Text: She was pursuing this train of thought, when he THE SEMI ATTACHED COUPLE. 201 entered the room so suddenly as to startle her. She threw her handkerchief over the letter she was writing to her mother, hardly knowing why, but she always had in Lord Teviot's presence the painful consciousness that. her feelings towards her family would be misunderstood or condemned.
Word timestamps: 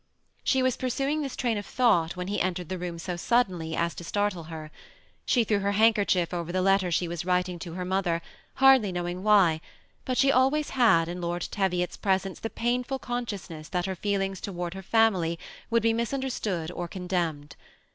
She 0.43 0.63
was 0.63 0.77
pursuing 0.77 1.21
this 1.21 1.35
train 1.35 1.59
of 1.59 1.65
thought, 1.67 2.15
when 2.15 2.27
he 2.27 2.37
THE 2.37 2.41
SEMI 2.41 2.47
ATTACHED 2.49 2.69
COUPLE. 2.69 2.77
201 2.77 2.89
entered 2.89 3.05
the 3.05 3.09
room 3.11 3.19
so 3.19 3.23
suddenly 3.69 3.75
as 3.75 3.93
to 3.93 4.03
startle 4.03 4.43
her. 4.45 4.71
She 5.27 5.43
threw 5.43 5.59
her 5.59 5.73
handkerchief 5.73 6.33
over 6.33 6.51
the 6.51 6.63
letter 6.63 6.89
she 6.89 7.07
was 7.07 7.23
writing 7.23 7.59
to 7.59 7.73
her 7.73 7.85
mother, 7.85 8.23
hardly 8.55 8.91
knowing 8.91 9.21
why, 9.21 9.61
but 10.03 10.17
she 10.17 10.31
always 10.31 10.71
had 10.71 11.07
in 11.07 11.21
Lord 11.21 11.43
Teviot's 11.51 11.97
presence 11.97 12.39
the 12.39 12.49
painful 12.49 12.97
consciousness 12.97 13.69
that. 13.69 13.85
her 13.85 13.93
feelings 13.95 14.41
towards 14.41 14.75
her 14.75 14.81
family 14.81 15.37
would 15.69 15.83
be 15.83 15.93
misunderstood 15.93 16.71
or 16.71 16.87
condemned. 16.87 17.55